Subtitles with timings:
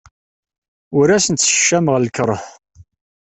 [0.97, 2.43] Ur asent-ssekcameɣ lkeṛh.